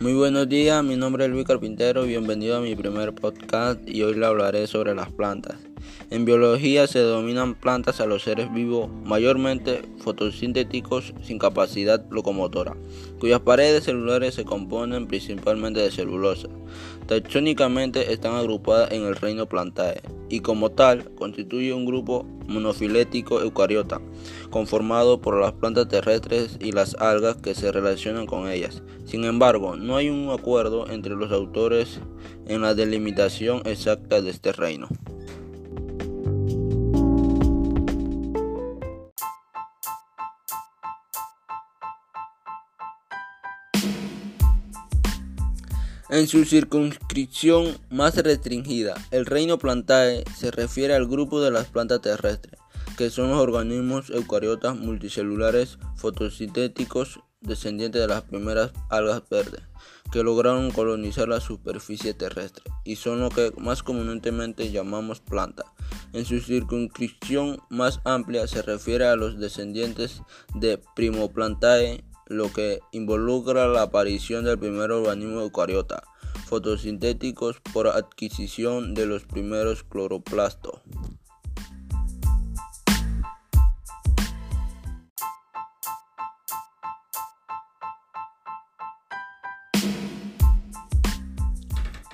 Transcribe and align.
Muy 0.00 0.14
buenos 0.14 0.48
días, 0.48 0.84
mi 0.84 0.94
nombre 0.94 1.24
es 1.24 1.30
Luis 1.30 1.44
Carpintero 1.44 2.04
bienvenido 2.04 2.56
a 2.56 2.60
mi 2.60 2.76
primer 2.76 3.12
podcast 3.12 3.80
y 3.84 4.04
hoy 4.04 4.14
le 4.14 4.26
hablaré 4.26 4.68
sobre 4.68 4.94
las 4.94 5.10
plantas. 5.10 5.56
En 6.10 6.24
biología 6.24 6.86
se 6.86 7.00
denominan 7.00 7.54
plantas 7.54 8.00
a 8.00 8.06
los 8.06 8.22
seres 8.22 8.52
vivos 8.52 8.88
mayormente 9.04 9.82
fotosintéticos 9.98 11.14
sin 11.22 11.38
capacidad 11.38 12.04
locomotora, 12.10 12.76
cuyas 13.18 13.40
paredes 13.40 13.84
celulares 13.84 14.34
se 14.34 14.44
componen 14.44 15.06
principalmente 15.06 15.80
de 15.80 15.90
celulosa. 15.90 16.48
Taxónicamente 17.06 18.12
están 18.12 18.34
agrupadas 18.34 18.92
en 18.92 19.04
el 19.04 19.16
reino 19.16 19.46
Plantae 19.46 20.02
y 20.28 20.40
como 20.40 20.70
tal 20.70 21.10
constituye 21.14 21.72
un 21.72 21.86
grupo 21.86 22.26
monofilético 22.46 23.40
eucariota, 23.40 24.00
conformado 24.50 25.20
por 25.20 25.40
las 25.40 25.52
plantas 25.52 25.88
terrestres 25.88 26.56
y 26.60 26.72
las 26.72 26.94
algas 26.94 27.36
que 27.36 27.54
se 27.54 27.72
relacionan 27.72 28.26
con 28.26 28.48
ellas. 28.48 28.82
Sin 29.04 29.24
embargo, 29.24 29.76
no 29.76 29.96
hay 29.96 30.08
un 30.08 30.30
acuerdo 30.30 30.88
entre 30.90 31.14
los 31.14 31.32
autores 31.32 32.00
en 32.46 32.62
la 32.62 32.74
delimitación 32.74 33.62
exacta 33.64 34.20
de 34.20 34.30
este 34.30 34.52
reino. 34.52 34.88
En 46.10 46.26
su 46.26 46.46
circunscripción 46.46 47.76
más 47.90 48.16
restringida, 48.16 48.94
el 49.10 49.26
reino 49.26 49.58
Plantae 49.58 50.24
se 50.34 50.50
refiere 50.50 50.94
al 50.94 51.06
grupo 51.06 51.42
de 51.42 51.50
las 51.50 51.66
plantas 51.66 52.00
terrestres, 52.00 52.58
que 52.96 53.10
son 53.10 53.28
los 53.28 53.38
organismos 53.38 54.08
eucariotas 54.08 54.74
multicelulares 54.74 55.78
fotosintéticos 55.96 57.20
descendientes 57.42 58.00
de 58.00 58.08
las 58.08 58.22
primeras 58.22 58.72
algas 58.88 59.22
verdes, 59.28 59.60
que 60.10 60.22
lograron 60.22 60.70
colonizar 60.70 61.28
la 61.28 61.40
superficie 61.40 62.14
terrestre 62.14 62.64
y 62.84 62.96
son 62.96 63.20
lo 63.20 63.28
que 63.28 63.52
más 63.58 63.82
comúnmente 63.82 64.70
llamamos 64.70 65.20
planta. 65.20 65.64
En 66.14 66.24
su 66.24 66.40
circunscripción 66.40 67.60
más 67.68 68.00
amplia 68.04 68.46
se 68.46 68.62
refiere 68.62 69.04
a 69.04 69.16
los 69.16 69.38
descendientes 69.38 70.22
de 70.54 70.80
Primoplantae 70.96 72.02
lo 72.28 72.52
que 72.52 72.80
involucra 72.92 73.66
la 73.68 73.82
aparición 73.82 74.44
del 74.44 74.58
primer 74.58 74.92
organismo 74.92 75.40
eucariota, 75.40 76.04
fotosintéticos 76.46 77.60
por 77.72 77.88
adquisición 77.88 78.94
de 78.94 79.06
los 79.06 79.24
primeros 79.24 79.82
cloroplastos. 79.82 80.80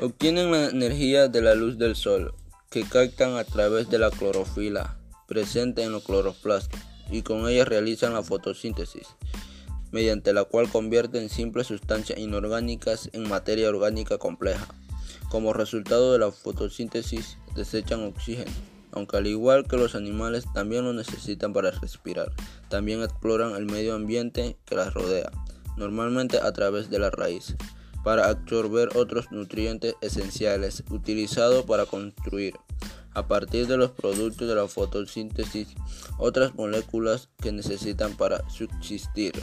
Obtienen 0.00 0.52
la 0.52 0.66
energía 0.66 1.28
de 1.28 1.40
la 1.40 1.54
luz 1.54 1.78
del 1.78 1.96
sol, 1.96 2.34
que 2.70 2.84
captan 2.84 3.36
a 3.36 3.44
través 3.44 3.88
de 3.88 3.98
la 3.98 4.10
clorofila 4.10 4.98
presente 5.26 5.82
en 5.82 5.92
los 5.92 6.04
cloroplastos, 6.04 6.78
y 7.10 7.22
con 7.22 7.48
ella 7.48 7.64
realizan 7.64 8.12
la 8.12 8.22
fotosíntesis 8.22 9.16
mediante 9.94 10.32
la 10.32 10.42
cual 10.42 10.68
convierten 10.68 11.28
simples 11.28 11.68
sustancias 11.68 12.18
inorgánicas 12.18 13.10
en 13.12 13.28
materia 13.28 13.68
orgánica 13.68 14.18
compleja. 14.18 14.66
Como 15.28 15.52
resultado 15.52 16.12
de 16.12 16.18
la 16.18 16.32
fotosíntesis 16.32 17.38
desechan 17.54 18.02
oxígeno, 18.02 18.50
aunque 18.90 19.18
al 19.18 19.28
igual 19.28 19.68
que 19.68 19.76
los 19.76 19.94
animales 19.94 20.46
también 20.52 20.84
lo 20.84 20.92
necesitan 20.92 21.52
para 21.52 21.70
respirar. 21.70 22.32
También 22.68 23.04
exploran 23.04 23.54
el 23.54 23.66
medio 23.66 23.94
ambiente 23.94 24.56
que 24.64 24.74
las 24.74 24.92
rodea, 24.92 25.30
normalmente 25.76 26.38
a 26.38 26.52
través 26.52 26.90
de 26.90 26.98
la 26.98 27.10
raíz, 27.10 27.54
para 28.02 28.28
absorber 28.28 28.96
otros 28.96 29.30
nutrientes 29.30 29.94
esenciales 30.00 30.82
utilizados 30.90 31.66
para 31.66 31.86
construir 31.86 32.54
a 33.14 33.28
partir 33.28 33.68
de 33.68 33.76
los 33.76 33.92
productos 33.92 34.48
de 34.48 34.56
la 34.56 34.66
fotosíntesis 34.66 35.68
otras 36.18 36.56
moléculas 36.56 37.28
que 37.40 37.52
necesitan 37.52 38.16
para 38.16 38.42
subsistir. 38.50 39.34